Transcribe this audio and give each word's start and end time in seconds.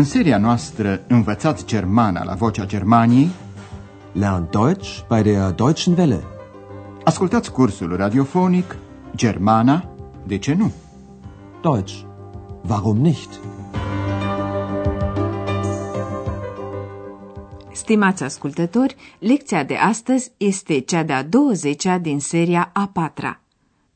În 0.00 0.06
seria 0.06 0.38
noastră 0.38 1.00
Învățați 1.08 1.66
Germana 1.66 2.24
la 2.24 2.34
Vocea 2.34 2.66
Germaniei 2.66 3.30
Lernt 4.12 4.50
Deutsch 4.50 5.00
bei 5.08 5.22
der 5.22 5.50
Deutschen 5.50 5.94
Welle. 5.98 6.24
Ascultați 7.04 7.52
cursul 7.52 7.96
radiofonic 7.96 8.76
Germana, 9.16 9.94
de 10.26 10.38
ce 10.38 10.54
nu? 10.54 10.72
Deutsch. 11.62 11.94
Warum 12.68 12.96
nicht? 12.96 13.40
Stimați 17.72 18.22
ascultători, 18.22 18.96
lecția 19.18 19.64
de 19.64 19.74
astăzi 19.74 20.32
este 20.36 20.78
cea 20.78 21.02
de-a 21.02 21.24
20-a 21.24 21.98
din 21.98 22.20
seria 22.20 22.70
a 22.72 22.90
patra. 22.92 23.40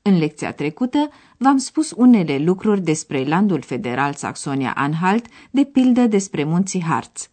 În 0.07 0.19
lecția 0.19 0.53
trecută 0.53 1.11
v-am 1.37 1.57
spus 1.57 1.91
unele 1.97 2.39
lucruri 2.39 2.81
despre 2.81 3.25
landul 3.25 3.63
federal 3.63 4.15
Saxonia-Anhalt, 4.15 5.27
de 5.51 5.65
pildă 5.65 6.07
despre 6.07 6.45
munții 6.45 6.83
Harz. 6.83 7.29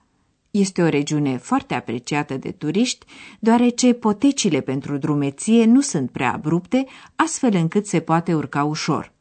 Este 0.52 0.82
o 0.82 0.88
regiune 0.88 1.38
foarte 1.38 1.74
apreciată 1.74 2.38
de 2.38 2.52
turiști, 2.52 3.06
deoarece 3.40 3.94
potecile 3.94 4.62
pentru 4.62 4.98
drumeție 4.98 5.66
nu 5.66 5.82
sunt 5.82 6.12
prea 6.12 6.34
abrupte, 6.34 6.86
astfel 7.16 7.56
încât 7.56 7.88
se 7.88 8.00
poate 8.00 8.34
urca 8.34 8.64
ușor. 8.64 9.12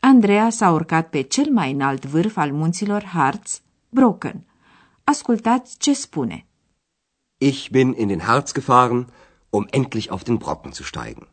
Andreea 0.00 0.50
s-a 0.50 0.70
urcat 0.70 1.08
pe 1.08 1.20
cel 1.20 1.50
mai 1.50 1.72
înalt 1.72 2.04
vârf 2.04 2.36
al 2.36 2.52
munților 2.52 3.04
Harz, 3.04 3.60
Broken. 3.88 4.44
Ascultați 5.04 5.78
ce 5.78 5.94
spune. 5.94 6.46
Ich 7.38 7.70
bin 7.70 7.94
in 7.98 8.06
den 8.06 8.20
Harz 8.20 8.52
gefahren, 8.52 9.12
um 9.50 9.66
endlich 9.70 10.10
auf 10.10 10.22
den 10.22 10.36
Brocken 10.36 10.72
zu 10.72 10.82
steigen. 10.82 11.32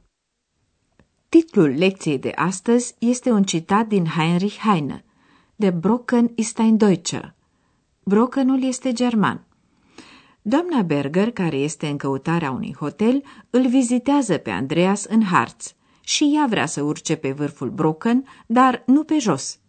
Titlul 1.37 1.69
lecției 1.69 2.19
de 2.19 2.31
astăzi 2.35 2.95
este 2.99 3.31
un 3.31 3.43
citat 3.43 3.87
din 3.87 4.05
Heinrich 4.05 4.57
Heine. 4.59 5.03
De 5.55 5.69
Brocken 5.69 6.31
ist 6.35 6.57
ein 6.57 6.77
Deutscher. 6.77 7.33
Brockenul 8.03 8.63
este 8.63 8.91
german. 8.91 9.45
Doamna 10.41 10.81
Berger, 10.81 11.31
care 11.31 11.55
este 11.55 11.87
în 11.87 11.97
căutarea 11.97 12.51
unui 12.51 12.75
hotel, 12.79 13.23
îl 13.49 13.67
vizitează 13.67 14.37
pe 14.37 14.49
Andreas 14.49 15.03
în 15.03 15.23
Harz 15.23 15.75
și 16.01 16.31
ea 16.35 16.45
vrea 16.49 16.65
să 16.65 16.81
urce 16.81 17.15
pe 17.15 17.31
vârful 17.31 17.69
Brocken, 17.69 18.23
dar 18.47 18.83
nu 18.85 19.03
pe 19.03 19.17
jos. 19.17 19.59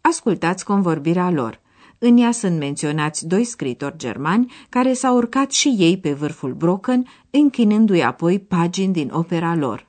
Ascultați 0.00 0.64
convorbirea 0.64 1.30
lor. 1.30 1.60
În 1.98 2.18
ea 2.18 2.32
sunt 2.32 2.58
menționați 2.58 3.26
doi 3.26 3.44
scritori 3.44 3.96
germani 3.96 4.52
care 4.68 4.92
s-au 4.92 5.16
urcat 5.16 5.50
și 5.50 5.74
ei 5.78 5.98
pe 5.98 6.12
vârful 6.12 6.54
Brocken, 6.54 7.06
închinându-i 7.30 8.02
apoi 8.02 8.38
pagini 8.38 8.92
din 8.92 9.10
opera 9.12 9.54
lor. 9.54 9.88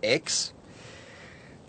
Ex, 0.00 0.54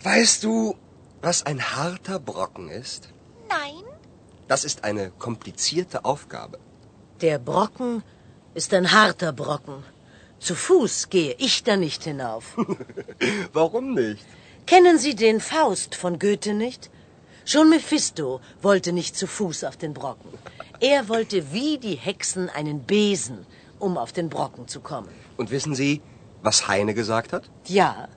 weißt 0.03 0.44
du, 0.44 0.75
was 1.22 1.45
ein 1.45 1.61
harter 1.75 2.19
Brocken 2.19 2.69
ist? 2.69 3.09
Nein, 3.49 3.83
Das 4.47 4.63
ist 4.63 4.83
eine 4.83 5.11
komplizierte 5.11 6.05
Aufgabe. 6.05 6.58
Der 7.21 7.38
Brocken 7.39 8.03
ist 8.53 8.73
ein 8.73 8.91
harter 8.91 9.31
Brocken. 9.33 9.83
Zu 10.39 10.55
Fuß 10.55 11.09
gehe 11.09 11.36
ich 11.38 11.63
da 11.63 11.75
nicht 11.75 12.03
hinauf. 12.05 12.58
Warum 13.53 13.94
nicht? 13.94 14.25
Kennen 14.66 14.97
Sie 14.97 15.16
den 15.16 15.39
Faust 15.41 15.95
von 15.95 16.17
Goethe 16.17 16.53
nicht? 16.53 16.89
Schon 17.45 17.69
Mephisto 17.69 18.39
wollte 18.61 18.91
nicht 18.93 19.16
zu 19.17 19.27
Fuß 19.27 19.64
auf 19.66 19.75
den 19.77 19.93
Brocken. 19.93 20.31
Er 20.80 21.09
wollte 21.09 21.52
wie 21.52 21.77
die 21.77 21.95
Hexen 21.95 22.49
einen 22.49 22.83
Besen, 22.83 23.45
um 23.80 23.97
auf 23.97 24.11
den 24.14 24.30
Brocken 24.30 24.67
zu 24.67 24.80
kommen. 24.80 25.09
Und 25.38 25.52
wissen 25.52 25.75
Sie, 25.75 26.02
was 26.41 26.67
Heine 26.67 26.93
gesagt 26.93 27.33
hat? 27.33 27.49
Ja, 27.67 28.08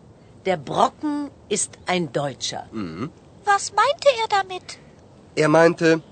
der 0.46 0.56
Brocken 0.56 1.30
ist 1.48 1.78
ein 1.86 2.12
Deutscher. 2.12 2.66
was 3.44 3.72
meinte 3.72 4.08
er 4.22 4.28
damit? 4.28 4.78
Er 5.34 5.48
meinte, 5.48 6.02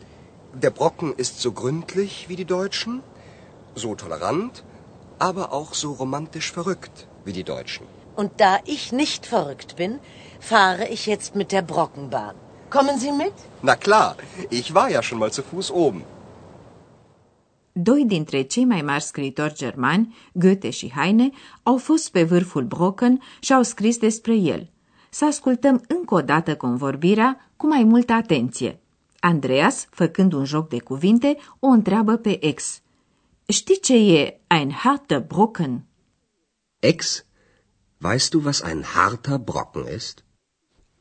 der 0.52 0.70
Brocken 0.70 1.14
ist 1.16 1.41
so 1.41 1.52
gründlich 1.52 2.28
wie 2.28 2.36
die 2.36 2.44
Deutschen, 2.44 3.02
so 3.74 3.94
tolerant, 3.94 4.64
aber 5.19 5.52
auch 5.52 5.74
so 5.74 5.92
romantisch 5.92 6.52
verrückt 6.52 7.06
wie 7.24 7.32
die 7.32 7.44
Deutschen. 7.44 7.86
Und 8.16 8.40
da 8.40 8.58
ich 8.64 8.92
nicht 8.92 9.26
verrückt 9.26 9.76
bin, 9.76 10.00
fahre 10.40 10.88
ich 10.88 11.06
jetzt 11.06 11.36
mit 11.36 11.52
der 11.52 11.62
Brockenbahn. 11.62 12.34
Kommen 12.70 12.98
Sie 12.98 13.12
mit? 13.12 13.32
Na 13.62 13.76
klar, 13.76 14.16
ich 14.50 14.74
war 14.74 14.88
ja 14.90 15.02
schon 15.02 15.19
mal 15.19 15.32
zu 15.32 15.42
Fuß 15.42 15.70
oben. 15.70 16.04
Doi 17.72 18.04
dintre 18.04 18.42
cei 18.42 18.64
mai 18.64 18.82
mari 18.82 19.03
scriitori 19.03 19.54
germani, 19.54 20.16
Goethe 20.32 20.70
și 20.70 20.91
Heine, 20.91 21.31
au 21.62 21.76
fost 21.76 22.10
pe 22.10 22.25
vârful 22.25 22.64
Brocken 22.64 23.20
și 23.41 23.53
au 23.53 23.62
scris 23.62 23.98
despre 23.98 24.34
el. 24.34 24.70
Să 25.10 25.25
ascultăm 25.25 25.84
încă 25.88 26.14
o 26.14 26.20
dată 26.20 26.56
convorbirea 26.56 27.50
cu 27.56 27.66
mai 27.66 27.84
multă 27.84 28.12
atenție. 28.12 28.81
Andreas, 29.20 29.86
făcând 29.91 30.32
un 30.32 30.44
joc 30.44 30.69
de 30.69 30.78
cuvinte, 30.78 31.36
o 31.58 31.66
întreabă 31.66 32.16
pe 32.16 32.47
ex. 32.47 32.81
Știi 33.47 33.81
ce 33.81 33.97
e 33.97 34.41
ein 34.47 34.70
harter 34.70 35.20
Brocken? 35.20 35.84
Ex, 36.78 37.25
weißt 38.04 38.31
du, 38.31 38.41
was 38.44 38.62
ein 38.62 38.82
harter 38.82 39.37
Brocken 39.37 39.84
ist? 39.94 40.25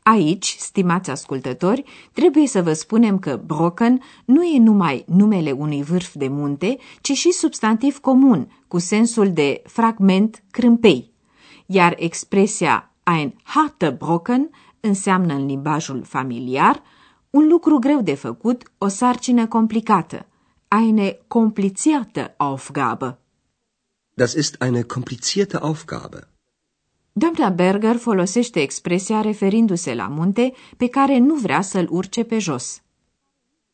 Aici, 0.10 0.56
stimați 0.60 1.10
ascultători, 1.10 1.84
trebuie 2.14 2.48
să 2.48 2.62
vă 2.62 2.74
spunem 2.74 3.20
că 3.20 3.42
Brocken 3.46 4.02
nu 4.26 4.44
e 4.44 4.60
numai 4.60 5.04
numele 5.08 5.52
unui 5.52 5.84
vârf 5.84 6.14
de 6.14 6.28
munte, 6.28 6.78
ci 7.02 7.12
și 7.12 7.32
substantiv 7.32 8.00
comun, 8.00 8.52
cu 8.68 8.78
sensul 8.78 9.32
de 9.34 9.62
fragment 9.66 10.44
crâmpei. 10.52 11.12
Iar 11.66 11.96
expresia 11.98 12.92
ein 13.04 13.34
harter 13.44 13.96
Brocken 13.98 14.50
înseamnă 14.80 15.34
în 15.34 15.46
limbajul 15.46 16.04
familiar 16.04 16.82
un 17.30 17.48
lucru 17.48 17.78
greu 17.78 18.02
de 18.02 18.14
făcut, 18.14 18.72
o 18.78 18.88
sarcină 18.88 19.48
complicată, 19.48 20.26
eine 20.68 21.18
komplizierte 21.28 22.34
Aufgabe. 22.38 23.18
Das 24.16 24.34
ist 24.34 24.56
eine 24.62 24.82
komplizierte 24.82 25.58
Aufgabe. 25.58 26.28
Doamna 27.22 27.50
Berger 27.50 27.96
folosește 27.96 28.62
expresia 28.62 29.22
referindu-se 29.22 29.94
la 29.94 30.08
munte 30.08 30.54
pe 30.78 30.88
care 30.88 31.18
nu 31.18 31.36
vrea 31.36 31.62
să-l 31.62 31.88
urce 31.90 32.24
pe 32.24 32.38
jos. 32.38 32.82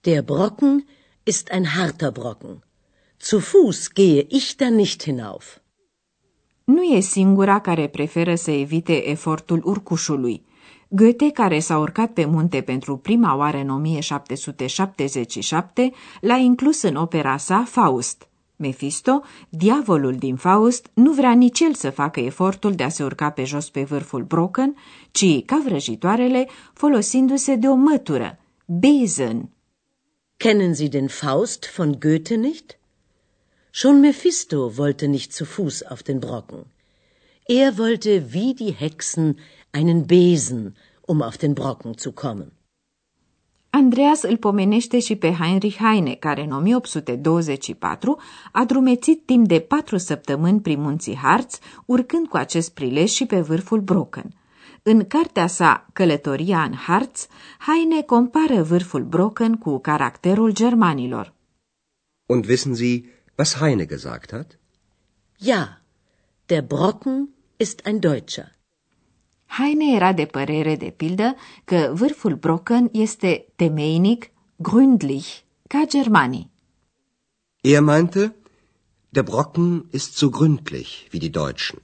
Der 0.01 0.23
Brocken 0.23 0.87
ist 1.23 1.49
ein 1.53 1.65
harter 1.65 2.11
Brocken. 2.11 2.63
Zu 3.19 3.39
Fuß 3.39 3.93
gehe 3.93 4.25
ich 4.29 4.55
da 4.55 4.69
nicht 4.69 5.03
hinauf. 5.03 5.57
Nu 6.63 6.83
e 6.83 6.99
singura 6.99 7.59
care 7.59 7.87
preferă 7.87 8.35
să 8.35 8.51
evite 8.51 9.09
efortul 9.09 9.61
urcușului. 9.63 10.45
Goethe, 10.87 11.31
care 11.31 11.59
s-a 11.59 11.77
urcat 11.77 12.11
pe 12.11 12.25
munte 12.25 12.61
pentru 12.61 12.97
prima 12.97 13.35
oară 13.35 13.57
în 13.57 13.69
1777, 13.69 15.91
l-a 16.21 16.37
inclus 16.37 16.81
în 16.81 16.95
opera 16.95 17.37
sa 17.37 17.63
Faust. 17.67 18.27
Mephisto, 18.55 19.23
diavolul 19.49 20.15
din 20.15 20.35
Faust, 20.35 20.89
nu 20.93 21.11
vrea 21.11 21.33
nici 21.33 21.59
el 21.59 21.73
să 21.73 21.89
facă 21.89 22.19
efortul 22.19 22.73
de 22.73 22.83
a 22.83 22.89
se 22.89 23.03
urca 23.03 23.29
pe 23.29 23.43
jos 23.43 23.69
pe 23.69 23.83
vârful 23.83 24.23
Brocken, 24.23 24.75
ci, 25.11 25.45
ca 25.45 25.61
vrăjitoarele, 25.65 26.47
folosindu-se 26.73 27.55
de 27.55 27.67
o 27.67 27.75
mătură, 27.75 28.39
Besen. 28.65 29.49
Kennen 30.37 30.73
Sie 30.73 30.89
den 30.89 31.07
Faust 31.07 31.65
von 31.75 31.99
Goethe 31.99 32.35
nicht? 32.35 32.77
Schon 33.71 33.99
Mephisto 33.99 34.71
wollte 34.75 35.05
nicht 35.05 35.31
zu 35.31 35.45
Fuß 35.45 35.83
auf 35.83 36.01
den 36.03 36.19
Brocken. 36.19 36.65
Er 37.47 37.77
wollte 37.77 38.33
wie 38.33 38.53
die 38.53 38.71
Hexen 38.71 39.37
einen 39.71 40.07
Besen, 40.07 40.75
um 41.01 41.21
auf 41.21 41.37
den 41.37 41.53
Brocken 41.53 41.97
zu 41.97 42.11
kommen. 42.11 42.51
Andreas 43.75 44.21
îl 44.21 44.37
pomenește 44.37 44.99
și 44.99 45.15
pe 45.15 45.31
Heinrich 45.31 45.77
Heine, 45.77 46.13
care 46.13 46.41
în 46.43 46.51
1824 46.51 48.21
a 48.51 48.65
drumețit 48.65 49.25
timp 49.25 49.47
de 49.47 49.59
patru 49.59 49.97
săptămâni 49.97 50.61
prin 50.61 50.81
munții 50.81 51.15
Harz, 51.15 51.59
urcând 51.85 52.27
cu 52.27 52.37
acest 52.37 52.73
prilej 52.73 53.09
și 53.09 53.25
pe 53.25 53.39
vârful 53.39 53.79
Brocken. 53.79 54.33
În 54.83 55.07
cartea 55.07 55.47
sa 55.47 55.87
Călătoria 55.93 56.63
în 56.63 56.73
Harz, 56.73 57.27
Heine 57.67 58.01
compară 58.01 58.63
vârful 58.63 59.03
Brocken 59.03 59.55
cu 59.55 59.79
caracterul 59.79 60.53
germanilor. 60.53 61.33
Und 62.25 62.45
wissen 62.45 62.75
Sie, 62.75 63.03
was 63.37 63.55
Heine 63.55 63.85
gesagt 63.85 64.31
hat? 64.31 64.59
Ja, 65.39 65.81
der 66.45 66.61
Brocken 66.61 67.29
ist 67.57 67.81
ein 67.85 67.99
Deutscher. 67.99 68.54
Heine 69.47 69.95
era 69.95 70.13
de 70.13 70.25
părere, 70.25 70.75
de 70.75 70.93
pildă, 70.97 71.35
că 71.63 71.91
vârful 71.93 72.35
Brocken 72.35 72.89
este 72.91 73.45
temeinic, 73.55 74.31
gründlich, 74.55 75.43
ca 75.67 75.83
germanii. 75.87 76.51
Er 77.61 77.81
meinte, 77.81 78.35
der 79.09 79.23
Brocken 79.23 79.85
ist 79.91 80.13
so 80.15 80.29
gründlich 80.29 81.07
wie 81.11 81.19
die 81.19 81.29
Deutschen. 81.29 81.81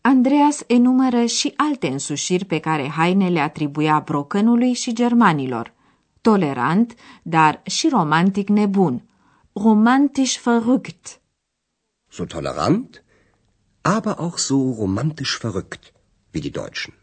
Andreas 0.00 0.62
enumără 0.66 1.24
și 1.24 1.52
alte 1.56 1.88
însușiri 1.88 2.44
pe 2.44 2.58
care 2.58 2.92
Heine 2.96 3.28
le 3.28 3.40
atribuia 3.40 4.00
Brockenului 4.04 4.72
și 4.72 4.92
germanilor. 4.92 5.72
Tolerant, 6.20 6.94
dar 7.22 7.62
și 7.64 7.88
romantic 7.88 8.48
nebun. 8.48 9.02
Romantisch 9.52 10.40
verrückt. 10.44 11.20
So 12.08 12.24
tolerant, 12.24 13.04
aber 13.80 14.14
auch 14.18 14.36
so 14.36 14.54
romantisch 14.78 15.38
verrückt 15.40 15.92
wie 16.32 16.40
die 16.40 16.50
Deutschen. 16.50 16.94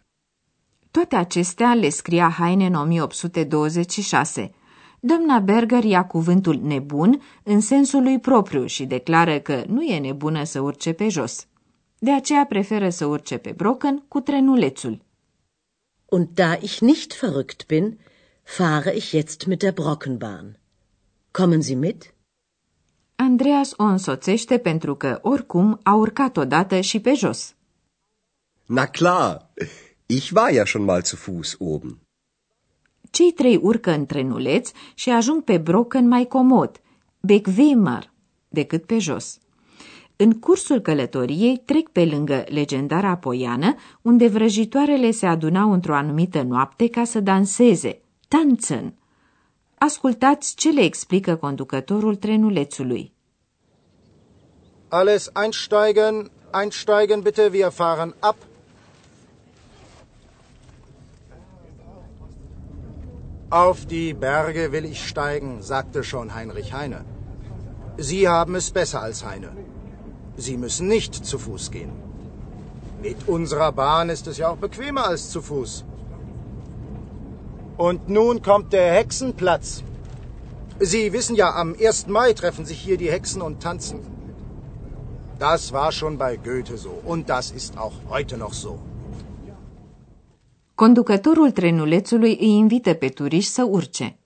Toate 0.91 1.15
acestea 1.15 1.73
le 1.73 1.89
scria 1.89 2.29
Heine 2.29 2.65
în 2.65 2.73
1826. 2.73 4.51
Doamna 4.99 5.39
Berger 5.39 5.83
ia 5.83 6.05
cuvântul 6.05 6.59
nebun 6.63 7.21
în 7.43 7.59
sensul 7.59 8.03
lui 8.03 8.19
propriu 8.19 8.65
și 8.65 8.85
declară 8.85 9.39
că 9.39 9.63
nu 9.67 9.83
e 9.83 9.99
nebună 9.99 10.43
să 10.43 10.59
urce 10.59 10.93
pe 10.93 11.09
jos. 11.09 11.47
De 11.99 12.11
aceea 12.11 12.45
preferă 12.45 12.89
să 12.89 13.05
urce 13.05 13.37
pe 13.37 13.51
brocken 13.51 14.03
cu 14.07 14.19
trenulețul. 14.19 15.05
Und 16.05 16.27
da 16.33 16.53
ich 16.53 16.79
nicht 16.79 17.19
verrückt 17.19 17.65
bin, 17.67 17.99
fahre 18.43 18.95
ich 18.95 19.11
jetzt 19.11 19.45
mit 19.45 19.59
der 19.59 19.73
Brockenbahn. 19.73 20.59
Kommen 21.31 21.61
Sie 21.61 21.75
mit? 21.75 22.13
Andreas 23.15 23.73
o 23.77 23.83
însoțește 23.83 24.57
pentru 24.57 24.95
că, 24.95 25.19
oricum, 25.21 25.79
a 25.83 25.93
urcat 25.93 26.37
odată 26.37 26.79
și 26.79 26.99
pe 26.99 27.13
jos. 27.13 27.55
Na 28.67 28.85
klar, 28.85 29.49
ich 30.07 30.33
war 30.33 30.51
ja 30.51 30.65
schon 30.65 30.83
mal 30.83 31.03
zu 31.05 31.15
Fuß 31.15 31.55
oben. 31.59 31.99
Cei 33.11 33.31
trei 33.31 33.55
urcă 33.61 33.91
în 33.91 34.05
trenuleț 34.05 34.71
și 34.93 35.09
ajung 35.09 35.43
pe 35.43 35.57
brocken 35.57 36.07
mai 36.07 36.25
comod, 36.25 36.81
bequemer, 37.19 38.11
decât 38.47 38.85
pe 38.85 38.97
jos. 38.97 39.37
În 40.15 40.39
cursul 40.39 40.79
călătoriei 40.79 41.61
trec 41.65 41.89
pe 41.89 42.05
lângă 42.05 42.43
legendara 42.47 43.17
poiană, 43.17 43.75
unde 44.01 44.27
vrăjitoarele 44.27 45.11
se 45.11 45.25
adunau 45.25 45.71
într-o 45.71 45.95
anumită 45.95 46.41
noapte 46.41 46.89
ca 46.89 47.03
să 47.03 47.19
danseze, 47.19 48.01
tanzen. 48.27 48.93
Ascultați 49.77 50.55
ce 50.55 50.69
le 50.69 50.81
explică 50.81 51.35
conducătorul 51.35 52.15
trenulețului. 52.15 53.13
Alles 54.87 55.31
einsteigen, 55.43 56.31
einsteigen 56.61 57.21
bitte, 57.21 57.49
wir 57.53 57.69
fahren 57.69 58.15
ab. 58.19 58.35
Auf 63.49 63.85
die 63.85 64.13
Berge 64.13 64.73
will 64.73 64.83
ich 64.83 65.07
steigen, 65.07 65.61
sagte 65.61 66.03
schon 66.03 66.35
Heinrich 66.35 66.73
Heine. 66.73 67.05
Sie 67.95 68.27
haben 68.27 68.55
es 68.55 68.71
besser 68.71 69.01
als 69.01 69.23
Heine. 69.25 69.51
Sie 70.35 70.57
müssen 70.57 70.89
nicht 70.89 71.15
zu 71.15 71.39
Fuß 71.39 71.71
gehen. 71.71 71.93
Mit 73.01 73.29
unserer 73.29 73.71
Bahn 73.71 74.09
ist 74.09 74.27
es 74.27 74.37
ja 74.37 74.49
auch 74.49 74.57
bequemer 74.57 75.07
als 75.07 75.29
zu 75.29 75.41
Fuß. 75.41 75.85
Und 77.77 78.09
nun 78.09 78.41
kommt 78.41 78.73
der 78.73 78.93
Hexenplatz. 78.93 79.81
Sie 80.81 81.13
wissen 81.13 81.37
ja, 81.37 81.55
am 81.55 81.73
1. 81.73 82.07
Mai 82.07 82.33
treffen 82.33 82.65
sich 82.65 82.81
hier 82.81 82.97
die 82.97 83.09
Hexen 83.09 83.41
und 83.41 83.63
tanzen. 83.63 84.01
Das 85.39 85.71
war 85.71 85.93
schon 85.93 86.17
bei 86.17 86.35
Goethe 86.35 86.77
so 86.77 86.99
und 87.05 87.29
das 87.29 87.51
ist 87.51 87.77
auch 87.77 87.93
heute 88.09 88.37
noch 88.37 88.53
so. 88.53 88.77
Conducătorul 90.83 91.51
trenulețului 91.51 92.37
îi 92.39 92.49
invită 92.49 92.93
pe 92.93 93.07
turiști 93.07 93.51
să 93.51 93.63
urce. 93.63 94.19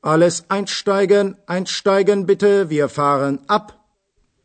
Alles 0.00 0.44
einsteigen, 0.50 1.38
einsteigen 1.48 2.24
bitte, 2.24 2.66
wir 2.70 2.88
fahren 2.88 3.40
ab. 3.46 3.70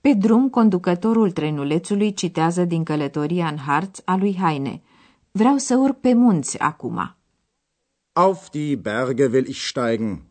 Pe 0.02 0.14
drum, 0.14 0.50
conducătorul 0.50 1.32
trenulețului 1.32 2.14
citează 2.14 2.64
din 2.64 2.84
călătoria 2.84 3.48
în 3.48 3.58
Harz 3.58 3.90
a 4.06 4.16
lui 4.16 4.38
Heine. 4.42 4.82
Vreau 5.32 5.58
să 5.58 5.76
urc 5.76 6.00
pe 6.00 6.14
munți 6.14 6.60
acum. 6.60 7.16
Auf 8.14 8.50
die 8.50 8.76
Berge 8.76 9.26
will 9.26 9.48
ich 9.48 9.60
steigen. 9.60 10.22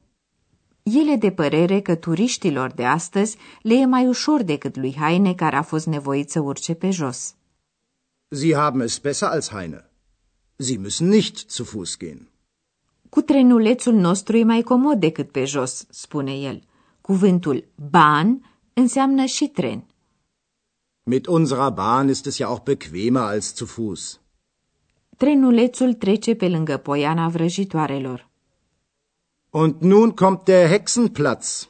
El 0.83 1.09
e 1.09 1.17
de 1.17 1.31
părere 1.31 1.81
că 1.81 1.95
turiștilor 1.95 2.71
de 2.71 2.85
astăzi 2.85 3.37
le 3.63 3.75
e 3.75 3.87
mai 3.87 4.07
ușor 4.07 4.43
decât 4.43 4.77
lui 4.77 4.97
Heine, 5.01 5.35
care 5.35 5.57
a 5.57 5.63
fost 5.63 5.87
nevoit 5.87 6.31
să 6.31 6.41
urce 6.41 6.75
pe 6.75 6.91
jos. 6.91 7.35
Sie 8.29 8.55
haben 8.55 8.81
es 8.81 8.99
besser 8.99 9.29
als 9.29 9.51
Heine. 9.51 9.88
Sie 10.61 10.79
müssen 10.79 11.09
nicht 11.09 11.37
zu 11.51 11.65
Fuß 11.65 11.99
gehen. 11.99 12.29
Cu 13.09 13.21
trenulețul 13.21 13.95
nostru 13.95 14.37
e 14.37 14.45
mai 14.45 14.63
comod 14.63 15.01
decât 15.01 15.31
pe 15.31 15.45
jos, 15.45 15.87
spune 15.91 16.33
el. 16.33 16.63
Cuvântul 17.01 17.65
Bahn 17.91 18.45
înseamnă 18.73 19.25
și 19.25 19.47
tren. 19.47 19.85
Mit 21.03 21.27
unserer 21.27 21.71
Bahn 21.71 22.09
ist 22.09 22.27
es 22.27 22.37
ja 22.37 22.47
auch 22.47 22.63
bequemer 22.63 23.23
als 23.23 23.55
zu 23.55 23.67
Fuß. 23.67 24.21
Trenulețul 25.17 25.95
trece 25.95 26.35
pe 26.35 26.49
lângă 26.49 26.77
poiana 26.77 27.29
vrăjitoarelor. 27.29 28.29
Und 29.51 29.75
nun 29.81 30.11
kommt 30.11 30.45
der 30.45 30.69
Hexenplatz. 30.69 31.69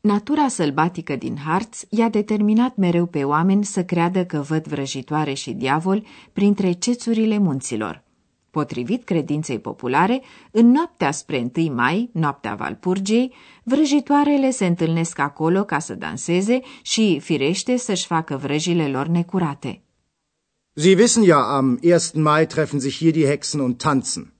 Natura 0.00 0.48
sălbatică 0.48 1.16
din 1.16 1.36
Harz 1.36 1.84
i-a 1.88 2.08
determinat 2.08 2.76
mereu 2.76 3.06
pe 3.06 3.24
oameni 3.24 3.64
să 3.64 3.84
creadă 3.84 4.24
că 4.24 4.40
văd 4.40 4.66
vrăjitoare 4.66 5.32
și 5.32 5.52
diavoli 5.52 6.06
printre 6.32 6.72
cețurile 6.72 7.38
munților. 7.38 8.04
Potrivit 8.56 9.04
credinței 9.04 9.58
populare, 9.58 10.22
în 10.50 10.70
noaptea 10.70 11.10
spre 11.10 11.50
1 11.56 11.74
mai, 11.74 12.10
noaptea 12.12 12.54
Valpurgiei, 12.54 13.32
vrăjitoarele 13.62 14.50
se 14.50 14.66
întâlnesc 14.66 15.18
acolo 15.18 15.64
ca 15.64 15.78
să 15.78 15.94
danseze 15.94 16.60
și, 16.82 17.20
firește, 17.20 17.76
să-și 17.76 18.06
facă 18.06 18.36
vrăjile 18.36 18.88
lor 18.88 19.06
necurate. 19.06 19.82
Sie 20.74 20.94
wissen 20.94 21.22
ja, 21.22 21.56
am 21.56 21.80
1. 22.14 22.22
Mai 22.22 22.46
treffen 22.46 22.80
sich 22.80 22.96
hier 22.96 23.12
die 23.12 23.26
Hexen 23.26 23.60
und 23.60 23.76
tanzen. 23.76 24.32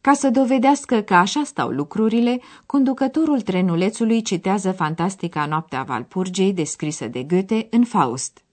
Ca 0.00 0.12
să 0.12 0.30
dovedească 0.30 1.00
că 1.00 1.14
așa 1.14 1.42
stau 1.44 1.68
lucrurile, 1.68 2.40
conducătorul 2.66 3.40
trenulețului 3.40 4.22
citează 4.22 4.72
fantastica 4.72 5.46
noaptea 5.46 5.82
Valpurgiei 5.82 6.52
descrisă 6.52 7.06
de 7.06 7.22
Goethe 7.22 7.66
în 7.70 7.84
Faust. 7.84 8.44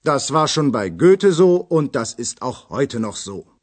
Das 0.00 0.28
war 0.28 0.48
schon 0.48 0.70
bei 0.70 0.96
Goethe 0.96 1.30
so 1.30 1.64
und 1.68 1.90
das 1.90 2.14
ist 2.18 2.40
auch 2.40 2.58
heute 2.68 2.98
noch 2.98 3.14
so. 3.14 3.55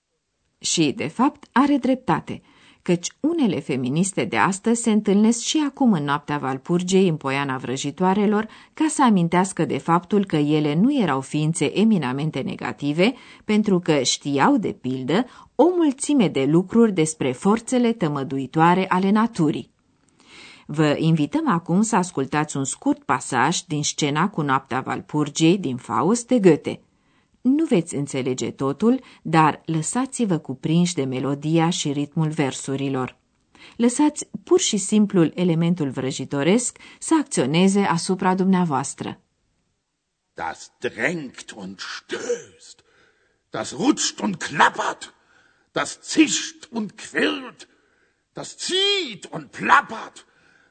Și, 0.64 0.92
de 0.92 1.08
fapt, 1.08 1.48
are 1.52 1.78
dreptate, 1.78 2.42
căci 2.82 3.08
unele 3.20 3.60
feministe 3.60 4.24
de 4.24 4.38
astăzi 4.38 4.82
se 4.82 4.92
întâlnesc 4.92 5.40
și 5.40 5.64
acum 5.68 5.94
în 5.94 6.04
noaptea 6.04 6.38
Valpurgiei 6.38 7.08
în 7.08 7.16
poiana 7.16 7.58
vrăjitoarelor 7.58 8.48
ca 8.74 8.86
să 8.90 9.04
amintească 9.04 9.66
de 9.66 9.78
faptul 9.78 10.26
că 10.26 10.36
ele 10.36 10.76
nu 10.76 11.02
erau 11.02 11.22
ființe 11.22 11.80
eminamente 11.80 12.40
negative, 12.40 13.14
pentru 13.46 13.80
că 13.80 14.02
știau, 14.02 14.58
de 14.58 14.72
pildă, 14.82 15.26
o 15.56 15.64
mulțime 15.76 16.28
de 16.28 16.46
lucruri 16.46 16.92
despre 16.92 17.32
forțele 17.32 17.92
tămăduitoare 17.92 18.86
ale 18.90 19.12
naturii. 19.12 19.72
Vă 20.66 20.96
invităm 21.00 21.50
acum 21.50 21.82
să 21.82 21.96
ascultați 21.96 22.58
un 22.58 22.64
scurt 22.64 23.04
pasaj 23.04 23.60
din 23.60 23.84
scena 23.84 24.30
cu 24.30 24.42
noaptea 24.42 24.82
Valpurgiei 24.82 25.58
din 25.58 25.78
Faust 25.78 26.28
de 26.28 26.40
Goethe. 26.40 26.82
Nu 27.44 27.66
veți 27.66 27.96
înțelege 27.96 28.52
totul, 28.52 29.04
dar 29.22 29.62
lăsați-vă 29.66 30.38
cuprinși 30.38 30.94
de 30.94 31.04
melodia 31.04 31.70
și 31.70 31.92
ritmul 31.92 32.30
versurilor. 32.30 33.18
Lăsați 33.76 34.30
pur 34.44 34.60
și 34.60 34.78
simplul 34.78 35.32
elementul 35.36 35.90
vrăjitoresc 35.90 36.78
să 37.00 37.16
acționeze 37.20 37.80
asupra 37.80 38.36
dumneavoastră. 38.36 39.22
Das 40.34 40.72
drängt 40.80 41.52
und 41.56 41.80
stößt, 41.80 42.78
das 43.50 43.72
rutscht 43.72 44.20
und 44.20 44.36
klappert, 44.38 45.14
das 45.72 46.00
zischt 46.02 46.68
und 46.72 46.92
quirlt, 46.92 47.68
das 48.34 48.58
zieht 48.58 49.26
und 49.32 49.52
plappert, 49.52 50.26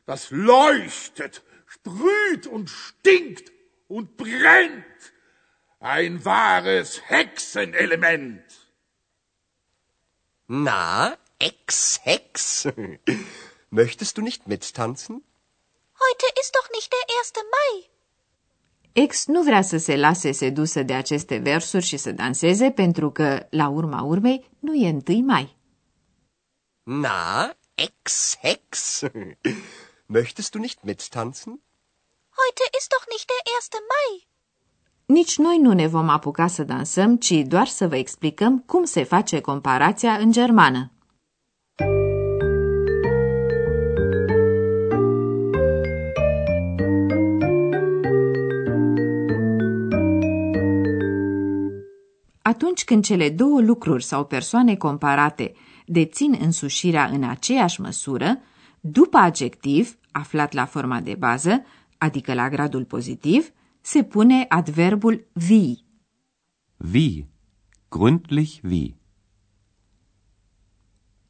das 0.04 0.30
leuchtet, 0.30 1.42
sprüht 1.74 2.46
und 2.46 2.68
stinkt 2.68 3.52
und 3.86 4.16
brennt. 4.16 5.00
Ein 5.82 6.24
wahres 6.24 7.02
Hexenelement. 7.08 8.44
Na, 10.46 11.16
Ex-Hex, 11.40 12.68
möchtest 13.70 14.16
du 14.16 14.22
nicht 14.22 14.46
mittanzen? 14.46 15.24
Heute 15.98 16.26
ist 16.40 16.54
doch 16.54 16.70
nicht 16.70 16.92
der 16.92 17.04
1. 17.20 17.32
Mai. 17.50 17.90
Ex 18.94 19.26
nu 19.26 19.42
vrea 19.42 19.62
să 19.62 19.76
se 19.76 19.96
lase 19.96 20.32
sedusă 20.32 20.82
de 20.82 20.94
aceste 20.94 21.36
versuri 21.36 21.84
și 21.84 21.96
să 21.96 22.12
danseze 22.12 22.70
pentru 22.70 23.10
că, 23.10 23.46
la 23.50 23.68
urma 23.68 24.02
urmei, 24.02 24.50
nu 24.58 24.74
e 24.74 24.88
întâi 24.88 25.22
mai. 25.22 25.56
Na, 26.82 27.56
Ex-Hex, 27.74 29.00
möchtest 30.16 30.50
du 30.50 30.58
nicht 30.58 30.78
mittanzen? 30.82 31.60
Heute 32.40 32.64
ist 32.78 32.88
doch 32.88 33.06
nicht 33.08 33.26
der 33.26 33.42
1. 33.60 33.84
Mai. 33.88 34.31
Nici 35.12 35.38
noi 35.38 35.58
nu 35.58 35.72
ne 35.72 35.86
vom 35.86 36.08
apuca 36.08 36.46
să 36.46 36.64
dansăm, 36.64 37.16
ci 37.16 37.32
doar 37.32 37.66
să 37.66 37.88
vă 37.88 37.96
explicăm 37.96 38.58
cum 38.66 38.84
se 38.84 39.04
face 39.04 39.40
comparația 39.40 40.12
în 40.12 40.32
germană. 40.32 40.90
Atunci 52.42 52.84
când 52.84 53.04
cele 53.04 53.30
două 53.30 53.60
lucruri 53.60 54.04
sau 54.04 54.24
persoane 54.24 54.76
comparate 54.76 55.52
dețin 55.86 56.38
însușirea 56.40 57.04
în 57.04 57.24
aceeași 57.24 57.80
măsură, 57.80 58.38
după 58.80 59.16
adjectiv, 59.16 59.96
aflat 60.12 60.52
la 60.52 60.64
forma 60.64 61.00
de 61.00 61.16
bază, 61.18 61.64
adică 61.98 62.34
la 62.34 62.48
gradul 62.48 62.84
pozitiv, 62.84 63.52
se 63.82 64.02
pune 64.02 64.46
adverbul 64.48 65.26
wie. 65.34 65.84
Wie. 66.78 67.26
Gründlich 67.90 68.62
wie. 68.64 68.94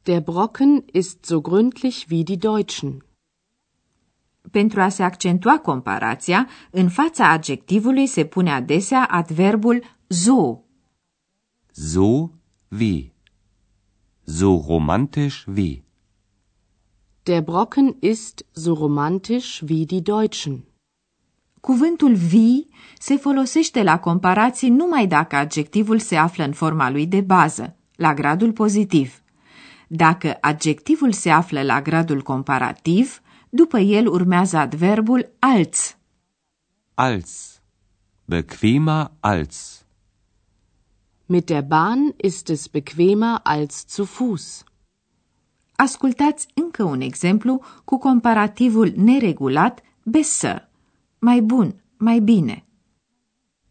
Der 0.05 0.21
Brocken 0.21 0.83
ist 0.93 1.25
so 1.25 1.41
gründlich 1.41 2.09
wie 2.09 2.23
die 2.23 2.37
Deutschen. 2.37 3.03
Pentru 4.51 4.81
a 4.81 4.89
se 4.89 5.03
accentua 5.03 5.59
comparația, 5.59 6.47
în 6.71 6.89
fața 6.89 7.29
adjectivului 7.29 8.07
se 8.07 8.25
pune 8.25 8.51
adesea 8.51 9.05
adverbul 9.05 9.83
so. 10.07 10.63
So 11.71 12.29
wie. 12.67 13.13
So 14.23 14.63
romantisch 14.67 15.45
wie. 15.55 15.83
Der 17.23 17.41
Brocken 17.41 17.95
ist 17.99 18.45
so 18.51 18.73
romantisch 18.73 19.61
wie 19.61 19.85
die 19.85 20.01
Deutschen. 20.01 20.72
Cuvântul 21.69 22.15
vi 22.15 22.67
se 22.99 23.15
folosește 23.17 23.83
la 23.83 23.99
comparații 23.99 24.69
numai 24.69 25.07
dacă 25.07 25.35
adjectivul 25.35 25.99
se 25.99 26.15
află 26.15 26.43
în 26.43 26.53
forma 26.53 26.89
lui 26.89 27.07
de 27.07 27.21
bază, 27.21 27.75
la 27.95 28.13
gradul 28.13 28.51
pozitiv. 28.51 29.21
Dacă 29.87 30.37
adjectivul 30.41 31.11
se 31.11 31.29
află 31.29 31.61
la 31.61 31.81
gradul 31.81 32.21
comparativ, 32.21 33.21
după 33.49 33.79
el 33.79 34.07
urmează 34.07 34.57
adverbul 34.57 35.31
als. 35.39 35.97
Als. 36.93 37.61
Bequemer 38.25 39.11
als. 39.19 39.85
Mit 41.25 41.45
der 41.45 41.61
Bahn 41.61 42.13
ist 42.17 42.49
es 42.49 42.67
bequemer 42.67 43.39
als 43.43 43.85
zu 43.89 44.05
Fuß. 44.05 44.63
Ascultați 45.75 46.47
încă 46.53 46.83
un 46.83 47.01
exemplu 47.01 47.61
cu 47.83 47.97
comparativul 47.97 48.93
neregulat 48.95 49.81
besser, 50.03 50.71
mai 51.23 51.41
bun, 51.41 51.83
mai 51.97 52.19
bine. 52.19 52.65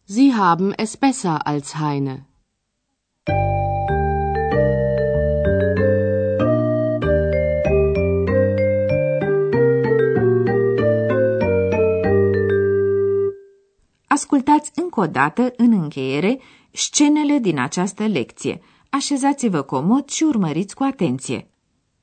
Sie 0.04 0.32
haben 0.32 0.72
es 0.76 0.96
besser 0.96 1.38
als 1.44 1.72
Heine. 1.72 2.26
Ascultați 14.06 14.70
încă 14.74 15.00
o 15.00 15.06
dată, 15.06 15.52
în 15.56 15.72
încheiere, 15.72 16.40
scenele 16.70 17.38
din 17.38 17.58
această 17.58 18.06
lecție. 18.06 18.60
Așezați-vă 18.90 19.62
comod 19.62 20.08
și 20.08 20.22
urmăriți 20.22 20.74
cu 20.74 20.82
atenție. 20.82 21.50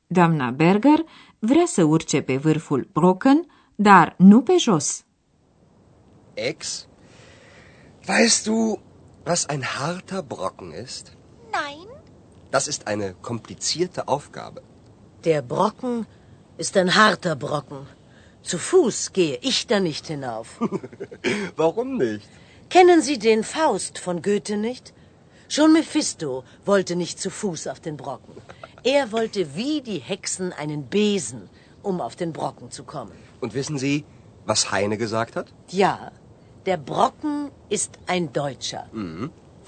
Doamna 0.07 0.49
Berger 0.49 1.05
vrea 1.39 1.65
să 1.65 1.83
urce 1.83 2.21
pe 2.21 2.37
vârful 2.37 2.89
Brocken, 2.93 3.45
dar 3.75 4.15
nu 4.17 4.41
pe 4.41 4.55
jos. 4.59 5.03
Ex, 6.39 6.87
weißt 8.05 8.47
du, 8.47 8.79
was 9.25 9.47
ein 9.47 9.63
harter 9.79 10.23
Brocken 10.23 10.71
ist? 10.73 11.13
Nein, 11.51 11.87
Das 12.51 12.67
ist 12.67 12.87
eine 12.87 13.13
komplizierte 13.13 14.07
Aufgabe. 14.07 14.61
Der 15.23 15.41
Brocken 15.43 16.07
ist 16.57 16.75
ein 16.77 16.95
harter 16.95 17.35
Brocken. 17.35 17.85
Zu 18.41 18.57
Fuß 18.57 19.13
gehe 19.13 19.37
ich 19.41 19.67
da 19.67 19.79
nicht 19.79 20.07
hinauf. 20.07 20.59
Warum 21.55 21.97
nicht? 21.97 22.27
Kennen 22.69 23.01
Sie 23.01 23.19
den 23.19 23.43
Faust 23.43 23.99
von 23.99 24.21
Goethe 24.21 24.57
nicht? 24.57 24.93
Schon 25.47 25.73
Mephisto 25.73 26.43
wollte 26.65 26.95
nicht 26.95 27.19
zu 27.19 27.29
Fuß 27.29 27.67
auf 27.67 27.79
den 27.79 27.97
Brocken. 27.97 28.35
Er 28.83 29.11
wollte 29.11 29.55
wie 29.55 29.81
die 29.81 29.99
Hexen 29.99 30.53
einen 30.53 30.83
Besen, 30.87 31.49
um 31.83 32.01
auf 32.01 32.15
den 32.15 32.33
Brocken 32.33 32.71
zu 32.71 32.83
kommen. 32.83 33.11
Und 33.41 33.53
wissen 33.53 33.77
Sie, 33.77 34.05
was 34.45 34.71
Heine 34.71 34.97
gesagt 34.97 35.35
hat? 35.35 35.53
Ja, 35.69 36.11
der 36.69 36.77
Brocken 36.91 37.37
ist 37.77 37.91
ein 38.13 38.25
Deutscher. 38.41 38.83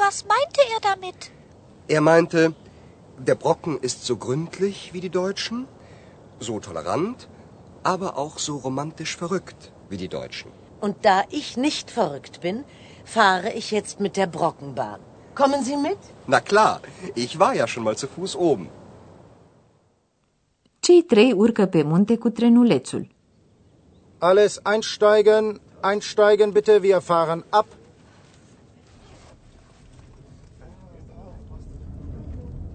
was 0.03 0.15
meinte 0.33 0.61
er 0.75 0.81
damit? 0.89 1.19
Er 1.95 2.01
meinte, 2.11 2.39
der 3.29 3.37
Brocken 3.43 3.75
ist 3.87 3.99
so 4.09 4.15
gründlich 4.25 4.77
wie 4.93 5.01
die 5.07 5.13
Deutschen, 5.23 5.57
so 6.47 6.55
tolerant, 6.67 7.19
aber 7.93 8.09
auch 8.23 8.35
so 8.47 8.53
romantisch 8.67 9.13
verrückt 9.23 9.61
wie 9.89 9.99
die 10.03 10.11
Deutschen. 10.19 10.49
Und 10.85 10.95
da 11.09 11.17
ich 11.39 11.47
nicht 11.67 11.87
verrückt 11.99 12.35
bin, 12.45 12.57
fahre 13.17 13.49
ich 13.59 13.67
jetzt 13.77 13.99
mit 14.05 14.13
der 14.19 14.29
Brockenbahn. 14.35 15.01
Kommen 15.41 15.61
Sie 15.67 15.77
mit? 15.89 16.01
Na 16.27 16.39
klar, 16.51 16.75
ich 17.25 17.31
war 17.43 17.53
ja 17.61 17.65
schon 17.71 17.83
mal 17.87 17.97
zu 18.01 18.07
Fuß 18.13 18.35
oben. 18.49 18.67
Cei 20.85 21.01
trei 21.07 21.31
urcă 21.31 21.65
pe 21.65 21.81
munte 21.83 22.15
cu 22.17 22.29
trenulețul. 22.29 23.07
Alles 24.17 24.59
einsteigen, 24.63 25.61
einsteigen 25.83 26.53
bitte, 26.53 26.83
wir 26.83 27.01
fahren 27.01 27.43
ab. 27.51 27.65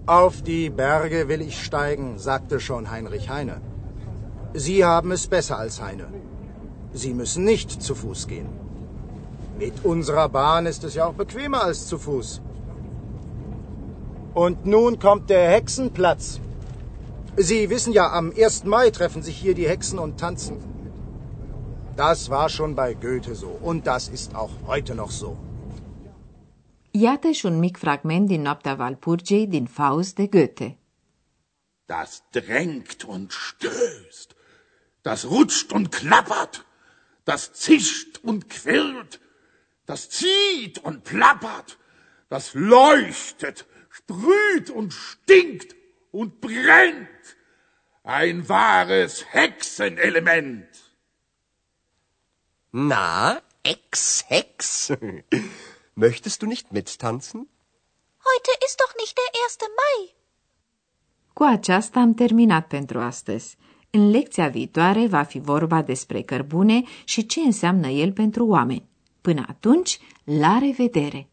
Auf 0.05 0.41
die 0.41 0.69
Berge 0.69 1.27
will 1.27 1.41
ich 1.41 1.61
steigen, 1.61 2.17
sagte 2.17 2.59
schon 2.59 2.89
Heinrich 2.89 3.29
Heine. 3.29 3.61
Sie 4.53 4.85
haben 4.85 5.11
es 5.11 5.27
besser 5.27 5.57
als 5.57 5.81
Heine. 5.81 6.07
Sie 6.93 7.13
müssen 7.13 7.43
nicht 7.43 7.81
zu 7.81 7.93
Fuß 7.93 8.27
gehen. 8.27 8.47
Mit 9.59 9.83
unserer 9.83 10.29
Bahn 10.29 10.65
ist 10.65 10.83
es 10.83 10.95
ja 10.95 11.05
auch 11.07 11.13
bequemer 11.13 11.63
als 11.63 11.87
zu 11.87 11.97
Fuß. 11.97 12.41
Und 14.33 14.65
nun 14.65 14.97
kommt 14.99 15.29
der 15.29 15.49
Hexenplatz. 15.49 16.39
Sie 17.35 17.69
wissen 17.69 17.91
ja, 17.91 18.11
am 18.11 18.31
1. 18.35 18.63
Mai 18.63 18.89
treffen 18.91 19.23
sich 19.23 19.37
hier 19.37 19.55
die 19.55 19.67
Hexen 19.67 19.99
und 19.99 20.19
tanzen. 20.19 20.57
Das 21.97 22.29
war 22.29 22.47
schon 22.47 22.75
bei 22.75 22.93
Goethe 22.93 23.33
so 23.33 23.49
und 23.69 23.87
das 23.87 24.07
ist 24.07 24.35
auch 24.35 24.53
heute 24.67 24.93
noch 24.93 25.09
so. 25.09 25.37
Iată 26.91 27.31
și 27.31 27.45
un 27.45 27.59
mic 27.59 27.77
fragment 27.77 28.27
din 28.27 28.41
Noaptea 28.41 28.75
Valpurgei 28.75 29.45
din 29.47 29.65
Faust 29.65 30.15
de 30.15 30.27
Goethe. 30.27 30.77
Das 31.85 32.23
drängt 32.31 33.03
und 33.03 33.31
stößt. 33.31 34.35
Das 35.01 35.25
rutscht 35.25 35.71
und 35.71 35.91
klappert. 35.91 36.65
Das 37.23 37.53
zischt 37.53 38.19
und 38.23 38.41
quirlt. 38.49 39.19
Das 39.85 40.01
zieht 40.09 40.77
und 40.87 41.03
plappert. 41.03 41.77
Das 42.29 42.53
leuchtet, 42.53 43.65
sprüht 43.89 44.69
und 44.69 44.91
stinkt 44.93 45.75
und 46.11 46.29
brennt. 46.41 47.25
Ein 48.03 48.37
wahres 48.47 49.13
Hexenelement. 49.37 50.66
Na, 52.69 53.41
Ex-Hex, 53.63 54.91
möchtest 55.95 56.41
du 56.41 56.45
nicht 56.47 56.71
mittanzen? 56.73 57.47
Heute 58.29 58.51
ist 58.65 58.79
doch 58.81 58.93
nicht 58.99 59.17
der 59.17 59.31
1. 59.47 59.57
Mai. 59.81 60.15
Cu 61.33 61.43
aceasta 61.43 61.99
am 61.99 62.13
terminat 62.13 62.67
pentru 62.67 62.99
astăzi. 62.99 63.57
În 63.89 64.09
lecția 64.09 64.47
viitoare 64.49 65.07
va 65.07 65.23
fi 65.23 65.39
vorba 65.39 65.81
despre 65.81 66.21
cărbune 66.21 66.83
și 67.03 67.25
ce 67.25 67.39
înseamnă 67.39 67.87
el 67.87 68.11
pentru 68.11 68.47
oameni. 68.47 68.89
Până 69.21 69.45
atunci, 69.47 69.99
la 70.23 70.57
revedere! 70.57 71.29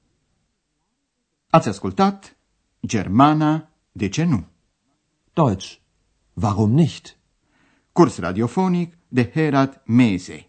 Ați 1.51 1.69
ascultat 1.69 2.37
Germana, 2.87 3.69
de 3.93 4.09
ce 4.09 4.25
nu? 4.25 4.45
Deutsch. 5.33 5.75
Warum 6.33 6.71
nicht? 6.71 7.17
Curs 7.93 8.19
radiofonic 8.19 8.99
de 9.09 9.31
Herat 9.31 9.83
Mese. 9.87 10.49